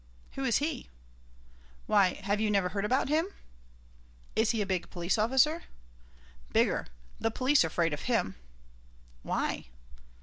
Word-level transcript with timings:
"Who 0.31 0.43
is 0.43 0.57
he?" 0.57 0.89
"Why, 1.85 2.13
have 2.23 2.41
you 2.41 2.49
never 2.49 2.69
heard 2.69 2.85
about 2.85 3.07
him?' 3.07 3.27
"Is 4.35 4.49
he 4.49 4.59
a 4.59 4.65
big 4.65 4.89
police 4.89 5.15
officer?" 5.15 5.65
"Bigger. 6.51 6.87
The 7.19 7.29
police 7.29 7.63
are 7.63 7.67
afraid 7.67 7.93
of 7.93 8.01
him." 8.01 8.33
"Why?" 9.21 9.67